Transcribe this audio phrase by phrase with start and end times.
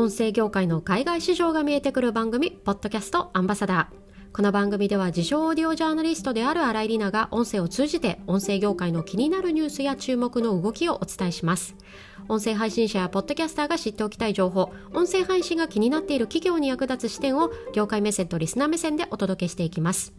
[0.00, 4.34] 音声業界の海外市場が見えてくる番組、ポッドキャストアンバサダー。
[4.34, 11.74] この番組では自称オーディオジャーナリストである新井里奈が音声を通じて音声業界の気になるニュースや注目の動きをお伝えします。
[12.30, 20.14] 音声配信者やポッドキャスターが知っておきたい情報、音声配信が気になっている企業に役立つ視点を業界目線とリスナー目線でお届けしていきます。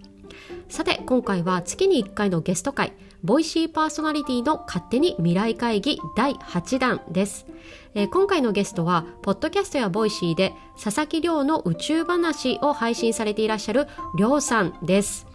[0.69, 2.93] さて今回は月に1回のゲスト会
[3.23, 7.45] ボイシーパーソナリティの勝手に未来会議第8弾です、
[7.93, 15.27] えー、今回のゲストはポッドキャストやボイシーで佐々木亮の宇宙話を配信されていらっしゃる亮さんです。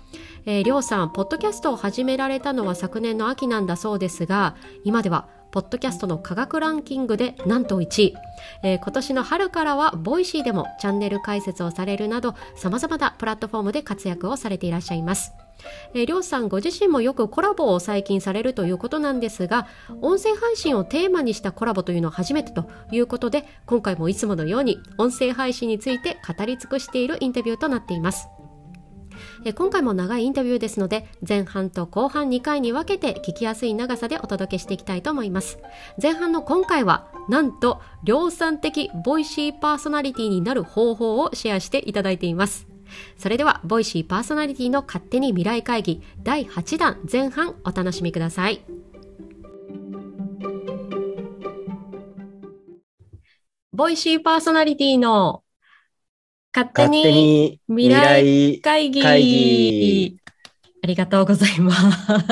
[0.49, 4.55] えー、さん、ポッドキャストを始められたのは昨年の秋なんだそうですが、
[4.85, 8.15] 今ではポッドキャストの科学ランキングでなんと1位、
[8.63, 15.33] えー、今年の春からはボイシーでもチャンネル開設をされるなど様々なプラットフォームで活躍をされていらっしゃいます。
[15.95, 19.67] えー、りょうさんご自身もよくコラボを最近されるということなんですが、
[20.03, 28.29] 音声配信をテーマにしたコラボというのは初めてということで、今回もいつものように音声配信について語り尽くしているインタビューとなっています。
[29.45, 35.59] え今回も長いインタビューですので前半と後半2回に分けて聞きやすい長さでお届けしていきたいと思います。
[36.01, 42.67] 前半の今回はなんと亮さん的ボイシーパーソナリティになる方法をシェアしていただいています。
[43.19, 48.63] それではボイシーパーソナリティの勝手に未来会議第8弾前半お楽しみください。
[53.73, 55.43] ボイシーパーソナリティの
[56.57, 60.17] 勝手に未来会議会議
[60.83, 61.75] ありがとうございま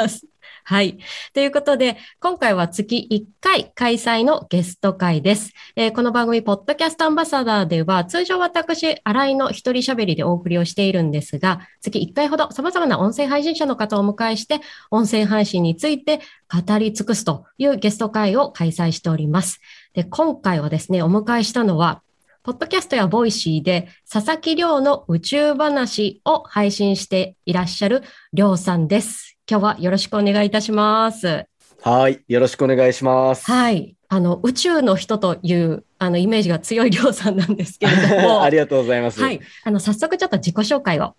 [0.09, 0.27] す。
[0.65, 0.97] はい。
[1.35, 5.53] ということで、今回は月1回開催のゲスト会です。
[5.77, 19.61] えー、この番組、ポッドキャストアンバサダーでは、通常私、新井の一人喋りでお送りをしているんですが、月1回ほど様々な音声配信者の方をお迎えして、音声配信について語り尽くすというゲスト会を開催しております。
[19.93, 22.01] で、今回はですね、お迎えしたのは、
[22.45, 28.03] ポッドキャストやボイシーで佐々木亮の宇宙話を配信していらっしゃる
[28.35, 29.39] 亮さんです。
[29.51, 31.47] 今日はよろしくお願いいたします。
[31.81, 33.51] はい、よろしくお願いします。
[33.51, 39.23] はい、あの宇宙の人というあのイメージが強い亮さんなんですけれども、 ありがとうございます。
[39.23, 41.17] はい、あの早速ちょっと自己紹介を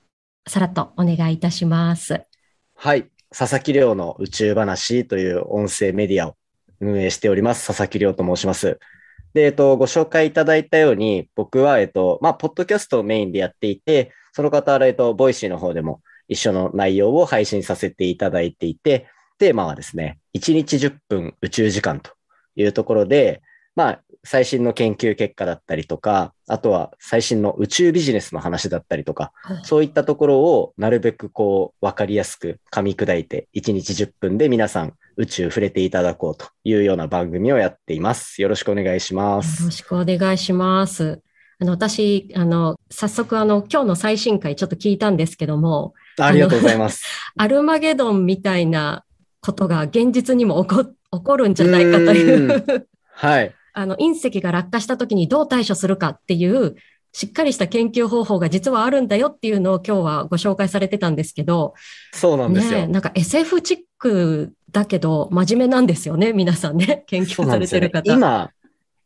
[0.48, 2.22] さらっとお願いいたします。
[2.76, 6.36] はい、佐々木亮の宇宙話という音声メディアを
[6.82, 7.66] 運営しております。
[7.66, 8.80] 佐々木亮と申します。
[9.36, 19.08] で、えっと、ご紹介いただいたように、僕は、えっと、まあ、ポッドキャストをメインでやっていて、その方は、えっと、ボイシーの方でも一緒の内容を配信させていただいていて、
[19.38, 22.12] テーマはですね、1日10分宇宙時間と
[22.56, 23.42] いうところで、
[23.76, 38.42] まあ、最新の研究結果だったりとか、あとは最新の宇宙ビジネスの話だったりとか、そういったところをなるべくこう分かりやすく噛み砕いて1日10分で皆さん宇宙触れていただこうというような番組をやっています。
[38.42, 39.62] よろしくお願いします。
[39.62, 41.22] よろしくお願いします。
[41.60, 45.94] あの、私、あの、早速あの、今日の最新回ちょっと聞いたんですけども。
[46.20, 47.06] ありがとうございます。
[47.38, 49.06] アルマゲドンみたいな
[49.42, 53.54] ことが現実にも起こ起こるんじゃないかというはい。
[53.74, 56.76] あの、隕石が落下した時にどう対処するかっていう、
[57.14, 61.74] しっかりした研究方法が実はあるんだよっていうのを今日はご紹介されてたんですけど。
[62.14, 62.80] そうなんですよ。
[62.80, 68.12] ね、なんか SF チックだけど、真面目なんですよね、皆さんね、 研究されてる方。
[68.12, 68.52] ね、今、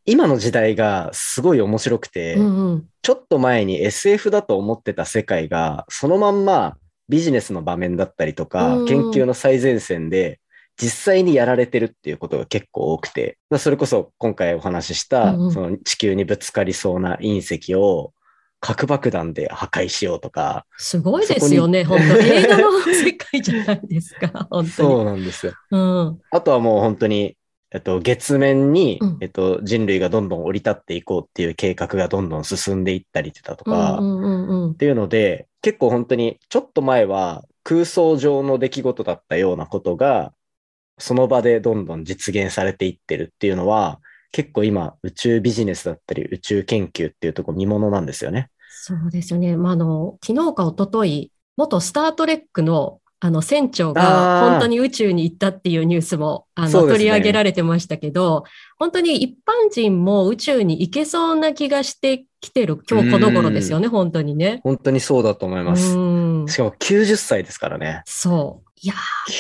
[0.03, 6.75] 今の時代がすごい面白くて、うんうん、ちょっと前に SF だと思ってた世界が、そのまんま
[7.07, 10.40] ビジネスの場面だったりとか、うんうん、研究の最前線で
[10.81, 18.13] 実際にやられてるっていうことが結構多くて、それこそ今回お話しした、その地球にぶつかりそうな隕石を
[18.59, 20.66] 核爆弾で破壊しようとか。
[20.78, 24.70] すごいですよね、本当映画の世界じゃないですか、 本当に。
[24.70, 25.53] そうなんですよ。
[25.72, 27.38] うん、あとはもう本当に、
[27.72, 34.00] えっと、月面に、うん、えっと、人類がどんどん降り立っていこうっていう計画がどんどん進んでいったりだとか、
[34.74, 40.34] っていうので、結構本当にちょっと前は空想上の出来事だったようなことが、
[40.98, 44.01] その場でどんどん実現されていってるっていうのは、
[44.31, 48.50] 結構今、宇宙ビジネスだったり、宇宙研究っていうとこ見ものなんですよね。
[48.70, 49.58] そうですよね。
[49.58, 58.46] まあ、あの、昨日か一昨日元スタートレックのあの船長が本当に宇宙に行ったっていうニュースもあの、ね、取り上げられてましたけど、
[58.78, 64.62] 本当に一般人も宇宙に行けそうな気がしてきてる今日この頃ですよね、本当にね。
[64.64, 65.90] 本当にそうだと思います。
[65.90, 65.96] し
[66.56, 68.04] かも90歳ですからね。
[68.06, 68.70] そう。
[68.82, 68.94] いや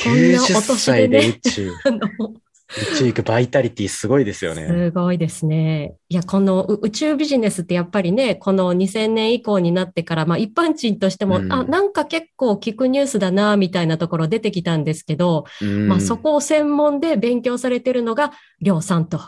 [0.03, 1.39] こんなお年でね。
[1.45, 1.71] 宇宙。
[2.77, 4.67] 宇宙行くバイタリティすごいですよね。
[4.67, 5.95] すごいですね。
[6.07, 19.19] いや、この宇宙ビジネスってやっぱりね、この2000年以降になってから、まあ一般人としても、うん、あ、なんか結構聞くニュースだな、みたいなところ出てきたんですけど、うん、まあそこを専門で勉強されてるのが、りょうさんと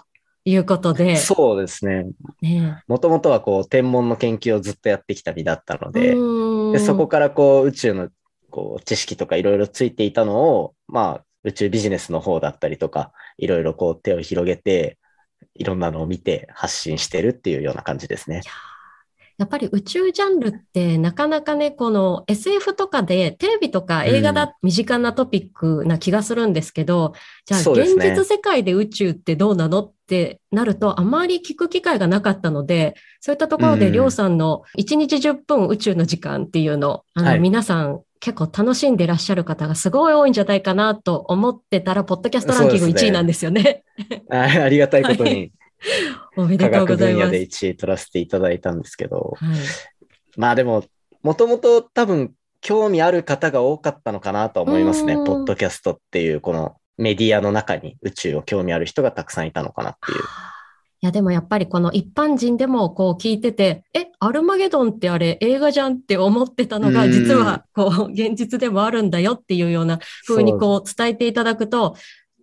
[0.45, 1.15] いうことで。
[1.15, 2.05] そうですね。
[2.43, 6.15] ねもともとはこう天文の研究をずっとやってきた身だったので、
[6.77, 8.09] でそこからこう宇宙の
[8.51, 13.11] こう知識とかいろいろついていたのを、まあ宇宙ビジネスの方だったりとか、
[13.41, 14.97] いろいろこう手を広げて、
[15.55, 18.41] いろんなのを見て発信してるっていうような感じですね。
[19.37, 27.13] やっぱり宇宙ジャンルってなかなかね、この SF とかでテレビとか映画だ、身近なトピックな気がするんですけど、
[27.47, 33.93] じゃあ現実世界で宇宙ってどうなのってなるとあまり聞く機会がなかったので、そういったところでうん。
[33.93, 37.39] りょうさんの1日10分宇宙の時間っていうの、あの、はい。
[37.39, 43.83] 皆さん結構楽しんでらっしゃる方がすごい多いんじゃないかなと思ってたら、ポッドキャストランキングそうですね1位なんですよね。
[44.29, 45.51] あ ありがたいことはに
[46.37, 47.25] おめで科とうございます。
[47.25, 49.49] 学分野で1位取らせていただいたんですけど、はい
[50.37, 50.83] まあでも、
[51.23, 55.15] もともと多分興味ある方が多かったのかなと思いますね。
[55.15, 60.19] うんポッドキャストっていうこのメディアの中に宇宙を興味ある人がたくさんいたのかなっていう。
[61.03, 71.95] いや、でもやっぱりこの一般人でもこう聞いてて、え、アルマゲドンってあれ映画じゃんって思ってたのが、うん実はこう現実でもあるんだよっていうような風にこう伝えていただくと、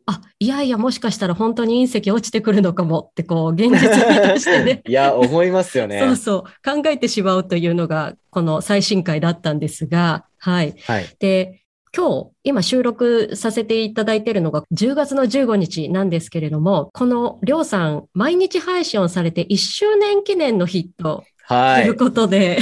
[0.06, 4.82] あ、いやいや、もしかしたら本当に隕石落ちてくるのかもってこう現実味としてね。
[4.88, 6.00] いや、思いますよね。
[6.00, 10.74] そうそう、考えてしまうというのが、この最新回だったんですが、はい。
[10.84, 11.06] はい。
[11.20, 11.62] で、
[11.96, 21.88] 今日、今収録させていただいているのが10月の15日なんですけれども、このりょうさん、毎日配信をされて1周年記念の日とはいい。
[21.90, 22.58] うことで、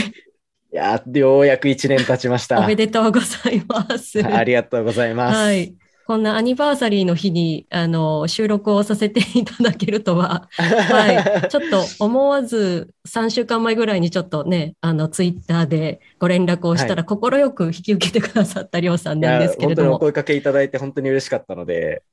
[0.72, 2.60] いや、ようやく1年経ちました。
[2.60, 4.22] おめでとうございます。
[4.24, 5.36] ありがとうございます。
[5.36, 5.74] はい。
[6.06, 11.12] こんなアニバーサリーの日に、あの、収録をさせていただけるとは、 は
[11.44, 11.48] い。
[11.48, 19.90] ちょっと思わず3週間前ぐらいにちょっとね、あの、ツイッターでご連絡をしたら、快く引き受けてくださったりょうさんなんですけれども。
[19.90, 22.04] 本当にお声かけいただいて本当に嬉しかったので、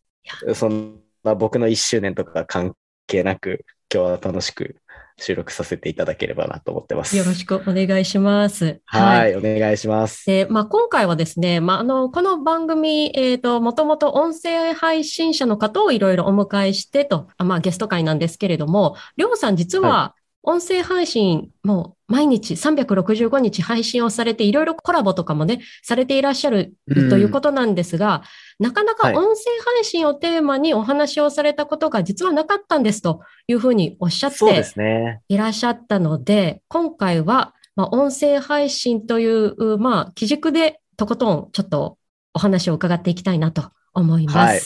[0.56, 2.74] そんな僕の1周年とか関
[3.06, 3.63] 係なく、
[3.94, 4.78] 今日は楽しく
[5.18, 7.15] 収録させていただければなと思ってます。
[7.18, 8.81] よろしくお願いします。
[8.86, 10.25] はい、お願いします。
[10.25, 20.15] で、まあ、今回はですね、まあ、あの、この番組、えっ、と、もともと音声配信者の方をいろいろお迎えしてと、あまあ、ゲスト会なんですけれども、りょうさん実は、
[20.45, 28.21] 音声配信、もう毎日365日配信をされて、いろいろコラボとかもね、されていらっしゃるうんということなんですが、
[28.60, 29.45] なかなかはい音声
[29.75, 34.38] 配信をテーマにお話をされたことが実はなかったんですというふうにおっしゃって。
[35.27, 41.98] いらっしゃったので、今回は、まあ、音声配信という、まあ、基軸でとことんちょっと
[42.36, 44.38] お話を伺っていきたいなと思います。
[44.38, 44.60] はい。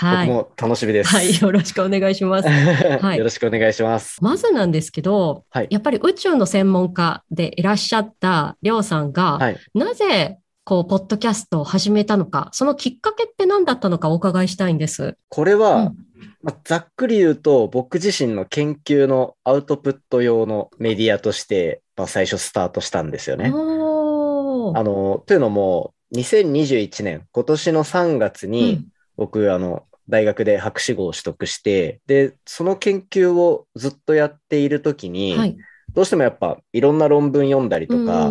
[0.00, 1.10] 僕も楽しみです。
[1.10, 1.34] はい。
[1.40, 2.48] よろしくお願いします。
[2.50, 4.22] いよろしくお願いします。
[4.22, 9.56] まずなんですけど、はいやっぱり宇宙の専門家でいらっしゃったりょうさんが、はい。
[9.74, 15.16] なぜ、こう、ポッドキャストを始めたのか、そのきっかけって何だったのかお伺いしたいんです。
[15.28, 15.96] これは、うん
[16.42, 23.46] まあ、ざっくり言うと、僕自身の研究のアウトプット用のメディアとして、まあ、最初スタートしたんですよね。
[23.46, 35.56] あの、というのも、2021年、今年の3月に、うん僕、あの、大学で博士号を取得して、で、その研究をずっとやっているときに、はい。
[35.94, 38.26] どうしてもやっぱいろんな論文読んだりとか、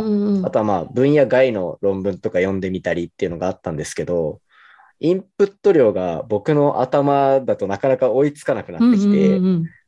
[0.45, 4.41] あとはまあ分野外の論文とか読んでみたりっていうのがあったんですけど、
[5.00, 9.39] インプット量が僕の頭だとなかなか追いつかなくなってきて、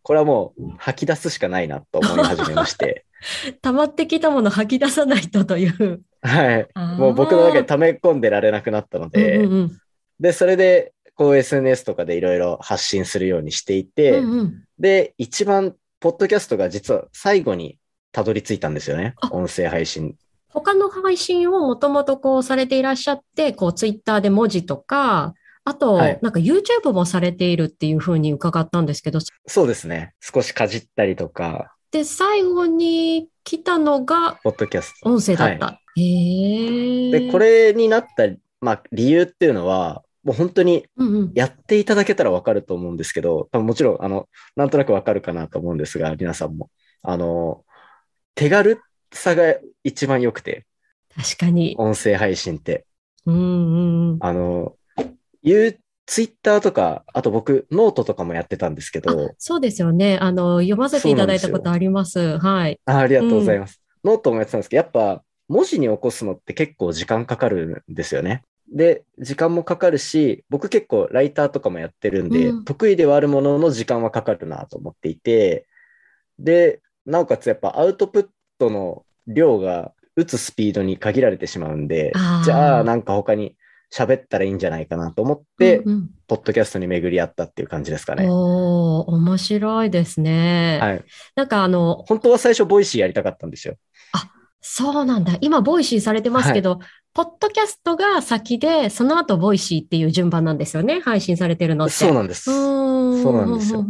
[0.03, 3.05] これはもう吐き出すしかないなと思い始めまして、
[3.61, 6.01] 溜まってきたもの吐き出さないとという。
[6.21, 6.67] はい。
[6.97, 9.77] もう僕の中に溜め込んでられなくなったので、うんうん
[10.19, 17.79] で、それでこう SNS とかでいろいろ発信するようにしていて、うんうんで、一番、ポッドキャストが実は最後に
[18.11, 19.29] たどり着いたんですよねあ。
[19.31, 20.15] 音声配信。
[20.49, 30.13] 他の配信をもともとこうされていらっしゃって、こうツイッターで文字とか、あと、はいなんか YouTube もされているっていうふうに伺ったんですけど、そうですね。
[30.19, 35.09] 少しかじったりとか、で、最後に来たのがポッドキャスト。
[35.09, 35.65] 音声だった。
[35.65, 37.07] はへえ。
[37.07, 38.25] いで、こ、れになった、
[38.59, 46.71] まあ、理由っていうのは、もう本当にうんうん、やっていただけたらわかると思うんですけど、多分もちろん、あの、なんとなくわかるかなと思うんですが、皆さんも。
[47.03, 47.63] あの、
[48.33, 48.81] 手軽
[49.13, 50.65] さが一番良くて、
[51.15, 51.75] 確かに。
[51.77, 52.85] 音声配信って。
[53.27, 54.17] うんうんうん。
[54.19, 54.75] あの、
[55.43, 60.17] 言う、ツイッターとか、あと僕、ノートとかもやってたんですけど、そうですよね。
[60.19, 62.39] あの、読ませていただいたことあります。
[62.39, 62.79] はい。
[62.85, 63.79] あありがとうございます。
[64.03, 68.43] ノートもやってたんですけど、やっぱ文字に起こすのって結構時間かかるんですよね。
[68.71, 75.67] で、時間もかかるし、僕結構ライターとかもやってるんで、うん得意ではあるものの時間はかかるなと思っていて、
[76.39, 83.55] で、なおかつやっぱアウトプットの量が打つスピードに限られてしまうんでじゃあなんか他に
[83.93, 88.25] 喋ったらいいんじゃないかなと思って、うんうんポッドキャストに巡り合ったっていう感じですかね。
[88.27, 90.79] おー、面白いですね。
[90.81, 91.03] はい。
[91.35, 93.75] なんかあの、本当は最初ボイシーやりたかったんですよ。
[94.67, 95.37] そうなんだ。
[95.41, 96.79] 今、ボイシーされてますけど、
[97.13, 101.01] ポッドキャストが先で、その後、ボイシーっていう順番なんですよね。
[101.01, 101.93] 配信されてるのって。
[101.93, 102.49] そうなんです。
[102.49, 103.85] うんそうなんですよ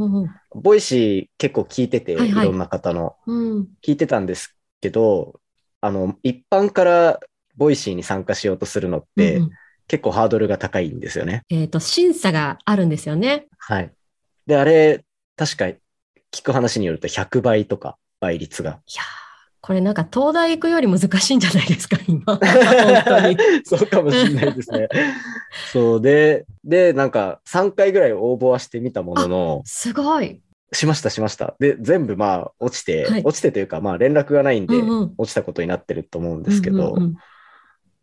[0.53, 3.15] ボイシー結構聞いてて、はいはいいろんな方の。
[3.25, 5.39] うん聞いてたんですけど、
[5.79, 7.21] あの、一般から
[7.55, 9.51] ボイシーに参加しようとするのって、うんうん
[9.87, 11.43] 結構ハードルが高いんですよね。
[11.47, 13.45] えっと、審査があるんですよね。
[13.59, 13.91] はい。
[14.47, 15.05] で、あれ、
[15.35, 15.65] 確か
[16.31, 18.71] 聞く話によると100倍とか倍率が。
[18.71, 19.24] いやー
[19.65, 22.35] これなんか東大行くより難しいんじゃないですか、今。
[22.35, 22.39] 本
[23.03, 23.37] 当に。
[23.65, 24.87] そうかもしれないですね。
[25.73, 30.39] そうで、で、なんか3回ぐらい応募はしてみたものの、すごい。
[30.71, 31.55] しましたしました。
[31.57, 37.15] で、全部まあ落ちて、はい落ちてというかまあ連絡がないんで、うんうん落ちたことになってると思うんですけど、うんうんうん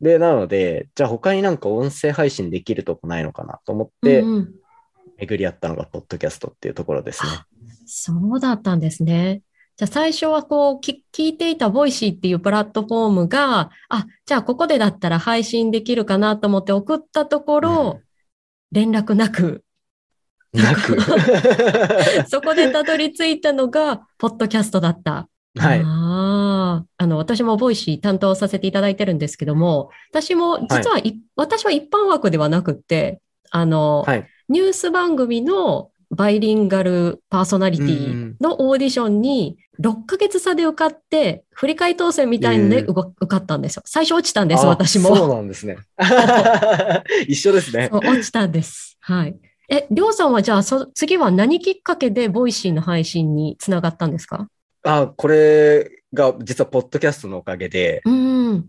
[0.00, 4.54] で、なので、じゃあ他になんか音声配信できるとこないのかなと思って、うんうん
[5.18, 7.30] 巡り合ったのがポッドキャストっていうところですね。
[7.86, 9.42] そうだったんですね。
[9.76, 18.00] じゃあ最初はこうき聞いていたボイシーっていうプラットフォームが、あ、じゃあここでだったら配信できるかなと思って送ったところ、
[18.70, 19.64] 連絡なく、
[20.52, 20.98] なく。
[22.28, 25.28] そこでたどり着いたのが、ポッドキャストだった。
[25.58, 25.82] はい。
[25.84, 34.28] ああ、あの、私もボイシー担当させていただいてるんですけども、私も実はい、私は一般枠ではなくって、あの、はい。
[34.48, 43.82] ニュース番組のバイリンガルパーソナリティのオーディションに6ヶ月差で受かって、振り替え当選みたいので受かったんですよ。
[43.86, 45.34] 最初落ちたんです、あ私そうも。
[45.34, 45.78] なんですね。
[47.26, 48.98] 一緒ですね落ちたんです。
[49.00, 49.36] はい。
[49.70, 54.48] え、りょうさんはじゃあ、そ次は何きっかけでボイシーの配信につながったんですか
[54.82, 58.68] あ、これが実はポッドキャストのおかげで、うん。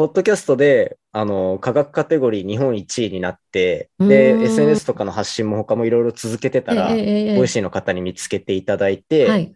[0.00, 9.54] ポッドキャストで、あの、科学カテゴリー日本1位になって、で、うん SNS とかの発信も他もいろいろ続けてたら、ええええボイシーの方に見つけていただいて、はい。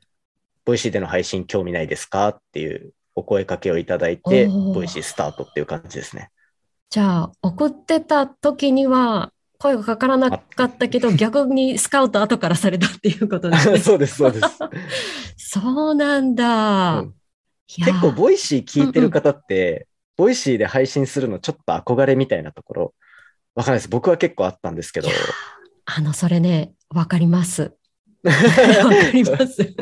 [0.66, 6.28] ボイシーでの配信興味ないですかっていうお声かけをいただいて、ボイシースタートっていう感じですね。
[6.90, 13.78] じゃあ、送ってた時には、声がかからなかったけど、逆にスカウト後からされたっていうことですね。
[13.80, 14.46] そうです、そうです。
[15.58, 16.98] そうなんだ。
[16.98, 17.14] うん
[17.66, 22.94] 結構ボイシー聞いてる方って、ボイシーで配信するのちょっと憧れみたいなところ、
[23.54, 23.88] わかんないです。
[23.88, 25.08] 僕は結構あったんですけど
[25.86, 27.74] あの、それね、わかります。
[28.22, 29.74] わかります。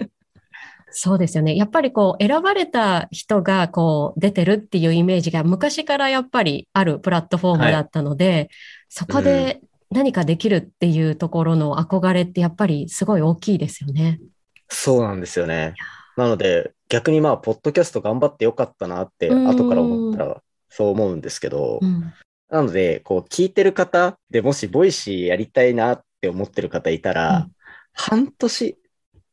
[0.90, 1.56] そうですよね。
[1.56, 8.50] やっぱりこう、選ばれた人がこう、出てるっていうイメージが昔からやっぱりあるプラットフォームだったので、
[8.88, 9.60] そこで
[9.90, 14.20] 何かできるっていうところの憧れってやっぱりすごい大きいですよね。
[14.68, 15.74] そうなんですよね。
[16.16, 22.12] なので、逆にまあ、ポッドキャスト頑張ってよかったなって、うん後から思ったら、そう思うんですけど、うん。
[22.50, 27.52] なので、こう、聞いてる方でもし、ボイシーやりたいなって思ってる方いたら、うん
[27.94, 28.78] 半年、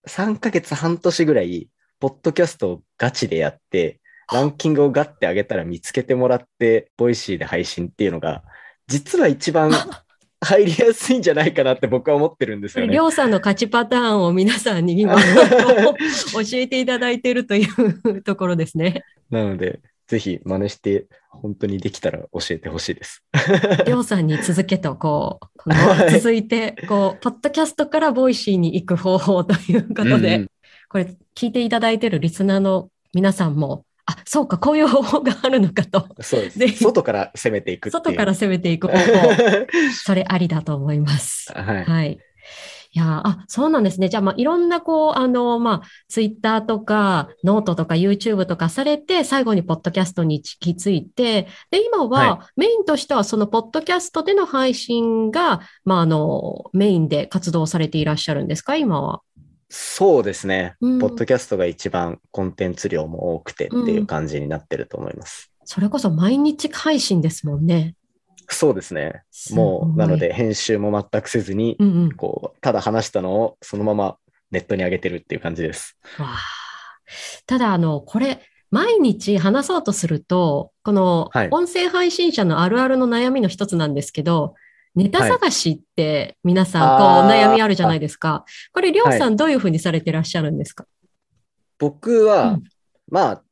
[0.07, 3.99] 3ヶ月半年ぐらい、ポッドキャストをガチでやって、
[4.31, 8.43] ランキングをガッて上げたら見つけてもらって、ボイシーで配信っていうのが、
[8.87, 9.71] 実は一番
[10.41, 12.99] 入りやすいんじゃないかなって僕は思ってるんですよねり。
[12.99, 17.67] ょうさんの勝ちパターンを皆さんに今 教えていただいているとい
[18.05, 19.03] うところですね。
[19.29, 23.23] なので、ぜひ真似して、本当にできたら教えてほしいです。
[23.85, 30.49] りょうさんに続けと、こう、このはい続いて、こう、ポッドキャストから Voicyに行く方法ということで、うんうん
[30.89, 33.88] これ聞いていただいているリスナーの皆さんも、あ、
[34.31, 36.67] そうか、こういう方法があるのかと、そうですぜ。
[36.67, 38.03] ひ外から攻めていくっていう。
[38.03, 39.03] 外から攻めていく方法、
[40.05, 41.51] それありだと思います。
[41.51, 41.83] はい。
[41.83, 42.19] はい。
[42.91, 44.07] いやあ、そうなんですね。
[44.07, 59.21] じゃあ、まあ、いろんな、こう、あの、まあ、ツイッターとか、ノートとか YouTube とかされて、最後にポッドキャストに行き着いて、で、今は、はメインとしては、そのポッドキャストでの配信が、まあ、あの、メインで活動されていらっしゃるんですか、今は。
[59.69, 60.75] そうですね。
[60.81, 65.51] うんポッドキャストが一番コンテンツ量も多くてっていう感じになってると思います。
[65.63, 67.95] それこそ毎日配信ですもんね。
[68.47, 69.21] そうですね。
[69.29, 72.11] すもう、なので、編集も全くせずに、うんうん。
[72.13, 74.17] こう、ただ話したのをそのまま
[74.49, 75.97] ネットに上げてるっていう感じです。
[77.45, 84.55] ただ、あの、これ、毎日話そうとすると、このはい音声配信者のあるあるの悩みの一つなんですけど、
[84.95, 88.45] ネタ探しって皆さん、こう、悩みあるじゃないですか。
[88.73, 90.85] これ、りょうさん、どういうふうにされてらっしゃるんですか？
[91.77, 92.63] 僕は、うん
[93.09, 93.43] まあ、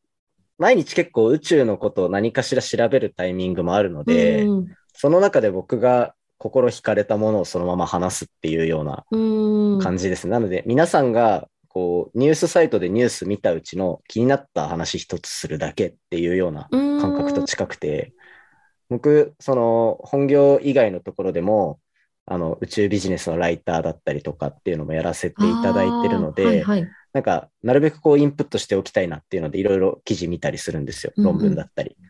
[0.57, 4.67] 毎日結構宇宙のことを何かしら調べるタイミングもあるので、うん
[4.99, 9.79] その中で僕が心惹かれたものをそのまま話すっていうようなうん。
[9.79, 10.27] 感じです。
[10.27, 18.11] なので、皆さんがこうニュースサイトでニュース見たうちの気になった話一つするだけっていうような感覚と近くて、
[18.89, 21.79] 僕、その本業以外のところでも、
[22.29, 31.13] あの宇宙ビジネスのライターだったりとかっていうのもやらせていただいてるので、はいはい、なんか、なるべくこうインプットしておきたいなっていうので、いろいろ記事見たりするんですよ。
[31.15, 31.95] 論文だったり。
[31.97, 32.05] うん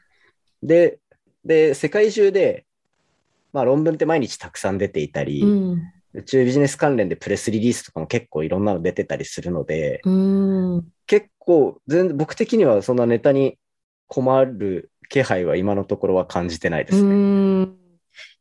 [0.64, 1.00] うん、で、
[1.46, 2.66] で、世界中で、
[3.54, 10.02] まあ論文って毎日たくさん出ていたり、うん、宇宙ビジネス関連でプレスリリースとかも結構いろんなの出てたりするので、
[11.06, 13.60] 結構全、僕的にはそんなネタに
[14.08, 17.68] 困る気配は今のところは感じてないですね。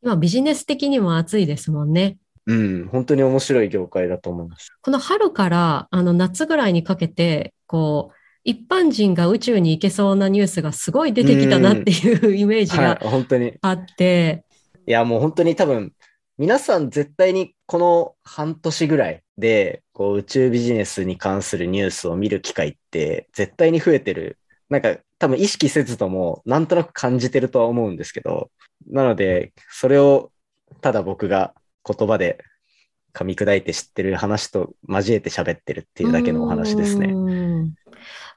[0.02, 2.18] 今ビジネス的にも熱いですもんね。
[2.46, 4.70] うん、本当に面白い業界だと思います。
[4.80, 14.44] この春からあの夏ぐらいにかけて、こう、一般人が宇宙に行けそうなニュースがすごい出てきたなっていうイメージが本当にあって。
[14.86, 15.92] いや、もう本当に多分、
[16.38, 24.38] 皆さん絶対にこの半年ぐらいで、こう宇宙ビジネスに関するニュースを見る機会って絶対に増えてる。
[24.68, 28.50] なんか多分意識せずともなんとなく感じてるとは思うんですけど、
[28.88, 30.30] なので、それを
[30.80, 31.54] ただ僕が
[31.86, 32.38] 言葉で
[33.14, 37.14] 噛み砕いて知ってる話と交えて喋ってるっていうだけのお話ですね。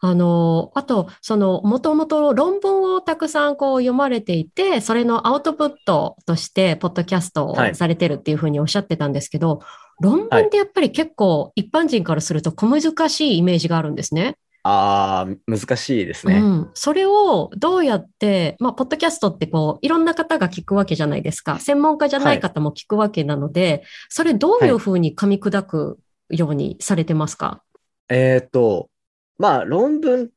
[0.01, 9.65] あの、あと、その、もともと論文をたくさんこう読まれていて、それのアウトプットとして、ポッドキャストをされてるっていうふうにおっしゃってたんですけど、は
[10.00, 14.38] い、論文ってやっぱり結構一般人からすると小難しいイメージがあるんですね。
[14.63, 16.70] ああ、難しいですね、うん。
[16.74, 21.60] それをどうやって、まあ、ポッドキャストってこう、いろんな方が聞くわけじゃないですか。
[21.60, 26.00] 専門家じゃない方も聞くわけなので、はい、それどういうふうに噛み砕く
[26.30, 28.89] ようにされてますか、はい、えっ、と、
[29.38, 30.30] まあ、論文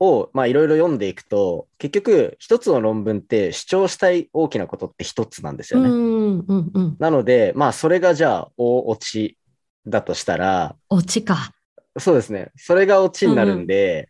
[0.00, 5.88] を、まあ、いろいろ読んでいくと、結局、一つの論文って主張したい大きなことって一つなんですよね。
[5.88, 9.38] うんうんうん、なので、まあ、それがじゃあ、大落ち
[9.86, 11.52] だとしたら、落ちか。
[11.98, 12.52] そうですね。
[12.56, 14.08] それがオチになるんで、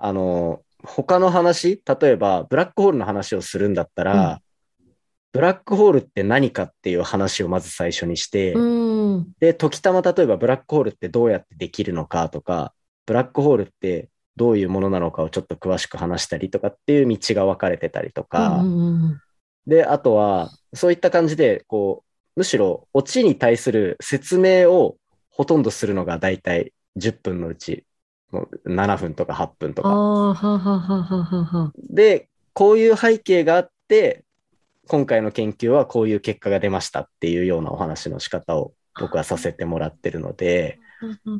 [0.00, 4.40] うん、あの、他の話、例えばブラックホールの話をするんだったら、
[4.82, 4.88] うん、
[5.32, 12.72] ブラックホールって何かっていう話をまず最初にして、うん、で、時たま例えばブラックホールってどうやってできるのかとか、
[13.06, 18.62] ブラックホールってどういうものなのかをちょっと詳しく話したりとかっていう道が分かれてたりとか、
[19.66, 22.04] で、あとは、そういった感じで、こ
[22.36, 24.96] う、むしろオチに対する説明を
[25.30, 27.84] ほとんどするのが大体10分のうち、
[28.30, 29.88] もう7分とか8分とか。
[29.88, 34.24] ははははで、こういう背景があって、
[34.88, 40.78] 今回の研究はこういう結果が出ましたっていうようなお話の仕方を僕はさせてもらってるので、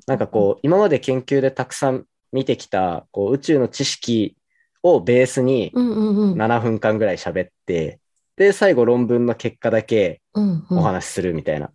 [0.07, 4.37] なんかこう、今まで研究でたくさん見てきたこう宇宙の知識
[4.83, 8.01] をベースに7分間ぐらい喋って、
[8.37, 10.21] で、最後論文の結果だけ
[10.71, 11.71] お話しするみたいな。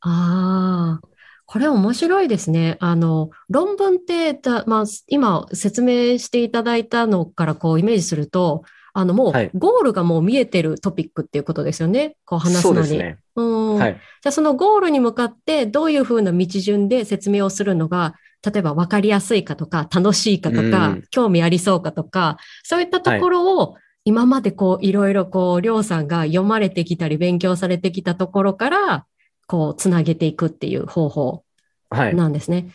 [0.00, 1.08] ああ。
[1.48, 2.76] これ面白いですね。
[2.78, 12.16] あの、論文ってだ、まあ、今説明していただいたのからこうイメージすると、あの、もう、ゴールがもう見えてるトピックっていうことですよね。
[12.26, 12.98] こう話すのに。
[12.98, 29.06] ね、うんはい、じゃあ、そのゴールに向かってどういうふうな道順で説明をするのが、例えば分かりやすいかとか、楽しいかとか、興味ありそうかとか、そういったところを、今までこう、いろいろこう、りょうさんが読まれてきたり、勉強されてきたところから、
[29.48, 31.44] こう、つなげていくっていう方法
[31.90, 32.56] なんですね。
[32.56, 32.72] はい、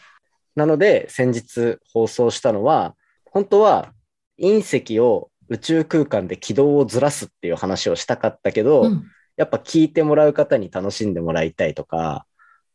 [0.57, 3.93] なので、先日放送したのは、本当は
[4.37, 9.05] 隕石を宇宙空間で軌道をずらすっていう話をしたかったけど、うん、
[9.37, 12.25] やっぱ聞いてもらう方に楽しんでもらいたいとか、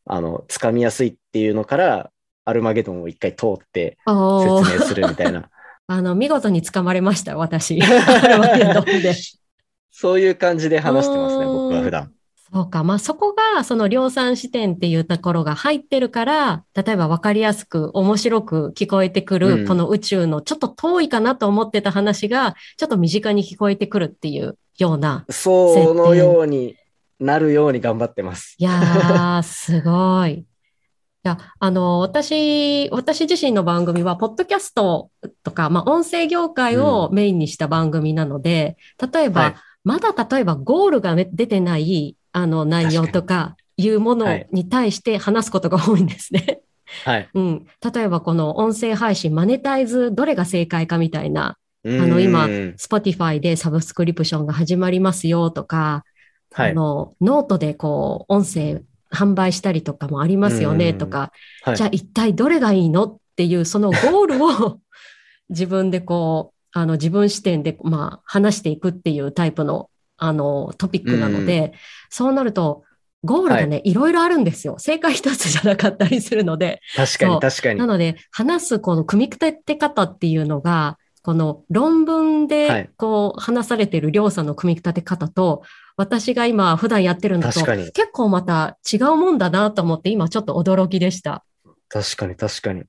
[0.06, 2.10] あの、つかみやすいっていうのから、
[2.44, 5.50] アルマゲドンを一回通って説明するみたいな。
[5.86, 7.80] あの、見事につかまれました、私。
[9.90, 12.12] そういう感じで話してますね、僕は普段。
[12.52, 12.84] そうか。
[12.84, 25.26] まあ、そこが、その量産視点っていうところが入ってるから、例えば分かりやすく面白く聞こえてくる、この宇宙のちょっと遠いかなと思ってた話が、ちょっと身近に聞こえてくるっていうような。
[25.30, 26.76] そのように
[27.20, 28.54] なるように頑張ってます。
[28.58, 30.32] いやー、すごい。
[30.32, 30.44] い
[31.24, 35.10] や、あの、私、私自身の番組は、ポッドキャスト
[35.42, 46.60] とか、まあ、音声業界をメインにした番組なので、うん、例えば、はい、まだ例えばゴールが出てないあの内容とかいうものに対して話すことが多いんですね。
[47.04, 47.28] はい。
[47.34, 47.66] うん。
[47.94, 56.04] 例えばこの音声配信、マネタイズ、どれが正解かみたいな、あの今、Spotify でサブスクリプションが始まりますよとか、
[56.52, 64.80] はい、あの、ノートでこう、音声販売したりとかもありますよねとか、はい、じゃあ一体どれがいいのっていうそのゴールを
[65.48, 69.88] 自分でこう、あの自分視点でまあ話していくっていうタイプの
[70.18, 71.72] あの、トピックなので、うん、
[72.10, 72.84] そうなると、
[73.24, 74.76] ゴールがね、はい、いろいろあるんですよ。
[74.78, 76.80] 正解一つじゃなかったりするので。
[76.94, 77.78] 確かに確かに。
[77.78, 85.62] なので、話すこの組み立て方っていうのが、この論文はでいこう話されているりょうさんの組み立て方と、
[85.96, 91.44] 私が今普段やってるのと結構また違うもんだなと思って今ちょっと驚きでした。
[91.88, 92.84] 確かに確かに。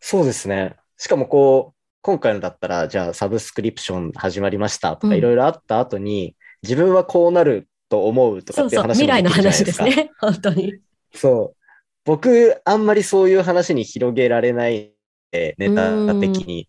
[0.00, 0.76] そうですね。
[0.98, 10.10] しかもこう、今回のだったら、じゃあサブスクリプション始まりましたとうんかいろいろあった後に、自分はこうなると思うとかっていう話も未来の話ですね。
[10.20, 10.74] 本当に。
[11.14, 11.56] そう。
[12.04, 14.92] 僕、あんまりそういう話に広げられない
[15.32, 16.68] えネタ的に。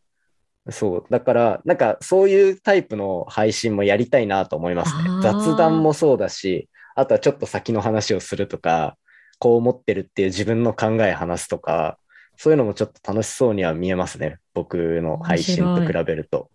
[0.69, 1.05] そう。
[1.09, 8.97] だから、なんかそういうタイプの配信もやりたいなと思いますね雑談もそうだし、あとはちょっと先の話をするとか、
[9.39, 11.97] こう思ってるっていう自分の考え話すとか、
[12.37, 14.37] そういうのもちょっと楽しそうには見えますね。
[14.53, 16.49] 僕の配信と比べると。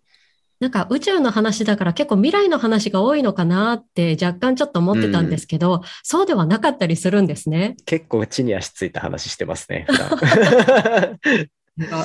[0.59, 7.75] なんか宇宙の話だから結構未来の話が多いのかなって若干ちょっと思ってたんですけど、そうではなかったりするんですね。
[7.85, 9.85] 結構地に足ついた話してますね。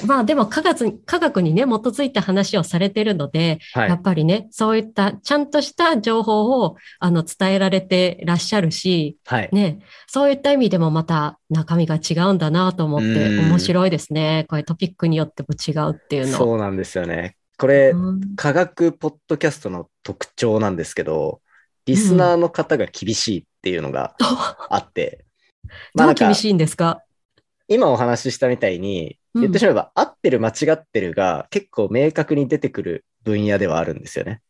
[0.06, 3.88] まあでも科学に科学にね、基づいた話をされてるので、はい。
[3.88, 9.48] やっぱりね、そういったちゃんとした情報をあの伝えられてらっしゃるし、はい。
[9.50, 14.44] ね、そういった意味でもまた中身が違うんだなと思ってうん面白いですね。
[14.48, 16.36] これトピックによっても違うっていうの。
[16.36, 17.36] そうなんですよね。
[17.62, 18.34] これ、うん。
[18.34, 21.40] 科学ポッドキャストの特徴なんですけど、
[21.86, 24.16] リスナーの方が厳しいっていうのが
[24.68, 25.24] あって、
[25.94, 27.04] まあどう厳しいんですか？
[27.68, 34.42] 今お話ししたみたいに、言ってしまえば、合ってる間違ってるが結構明確に出てくる分野ではあるんですよね。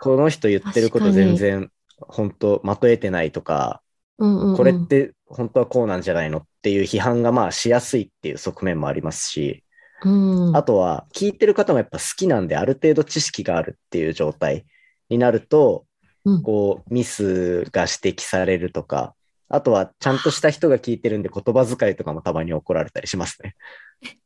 [0.00, 3.82] この人言ってること全然本当まとえてないとか、
[4.16, 4.56] うんうんうん。
[4.56, 9.63] これって本当はこうなんじゃないのっていう批判がまあしやすいっていう側面もありますし、
[10.04, 14.66] うんあとは聞いてる方もやっぱ好きなんである程度知識があるっていう状態
[15.08, 15.86] になると、
[16.24, 19.14] うんこうミスが指摘されるとか、
[19.50, 23.54] あとはちゃんとした人が聞いてるんで言葉遣いとかもたまに怒られたりしますね。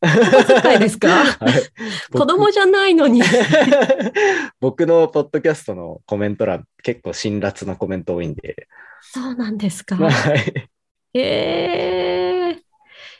[0.01, 1.09] 言葉遣いですか？
[1.09, 3.21] はい子供じゃないのに。
[4.61, 8.69] 僕のポッドキャストのコメント欄結構辛辣なコメント多いんで。
[9.01, 9.97] そうなんですか。
[9.97, 10.69] はい
[11.15, 12.63] ええ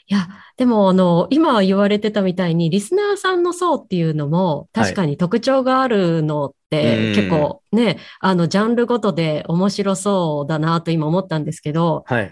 [0.07, 0.27] いや、
[0.59, 12.31] でも、あの、今言われてたみたいに、リスナーさんの層っていうのも、確かに特徴があるのって、うん結構ね、あの、ジャンルごとで面白そうだなと今思ったんですけど、はい。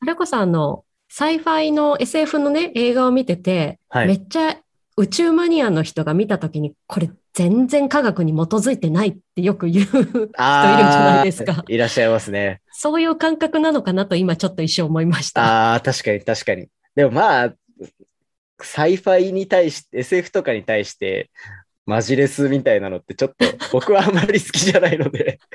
[0.00, 4.58] それこそあの、 sci-fi の SF のね、映画を見てて、はいめっちゃ
[4.98, 12.60] 宇宙マニアの人が見たときに、これ全然科学に基づいてないってよく言う人いるじゃないですかいらっしゃいますね。
[12.70, 15.72] そういう感覚なのかなと今ちょっと一瞬思いました。
[15.72, 16.68] ああ、確かに確かに。
[16.94, 17.54] でもまあ、
[18.60, 21.30] sci-fi に対して、SF とかに対して、
[21.86, 25.40] マジレスみたいなのってちょっと 僕はあんまり好きじゃないので。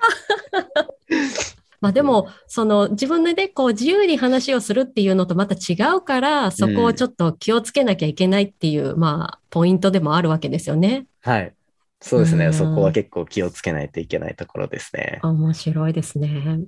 [1.79, 11.05] まあでも、その自分でね、こう自由に話をするっていうのとまた違うから、そこをちょっと気をつけなきゃいけないっていう、まあ、ポイントでもあるわけですよね。
[11.21, 11.53] はい。
[12.01, 12.47] そうですね。
[12.47, 15.19] うんそこは結構気をつけないといけないところですね。
[15.21, 16.61] 面白いですね。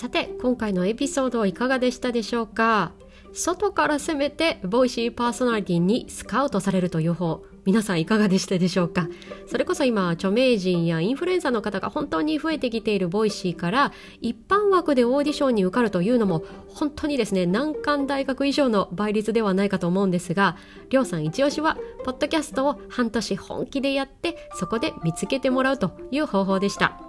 [0.00, 2.92] さて、今回のエピソードいかがでしたでしょうか？
[3.34, 9.08] 外から攻めて、 Voicyパーソナリティにスカウトされるという方、皆さんいかがでしたでしょうか？
[9.46, 20.56] それこそ今、著名人やインフルエンサーの方が本当に増えてきている Voicyから、一般枠でオーディションに受かるというのも、本当にですね、難関大学以上の倍率ではないかと思うんですが、
[20.88, 27.02] りょうさん一押しは、ポッドキャストを半年本気でやって、そこで見つけてもらうという方法でした。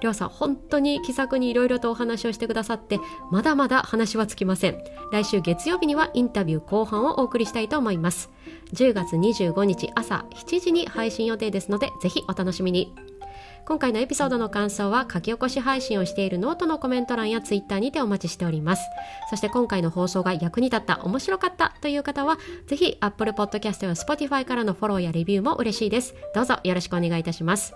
[0.00, 4.78] りょうさん、本当に気さくにいろいろとお話をしてくださって、まだまだ話はつきません。
[5.12, 8.30] 来週月曜日にはインタビュー後半をお送りしたいと思います。
[8.74, 12.94] 10月25日朝7時に配信予定ですので、ぜひお楽しみに。
[13.66, 18.84] 今回のエピソードの感想は書き起こし配信をしているノートのコメント欄やツイッターにてお待ちしております。
[19.28, 26.14] そして今回の放送が役に立った、面白かったという方は、ぜひ Apple Podcast や Spotify からのフォローやレビューも嬉しいです。
[26.32, 27.74] どうぞよろしくお願いいたします。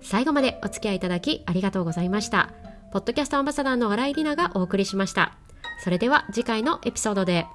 [0.00, 2.50] 最後までお付き合いいただきありがとうございました。
[2.92, 5.36] ポッドキャストアンバサダーの新井里奈がお送りしました。
[5.84, 7.46] それでは次回のエピソードで。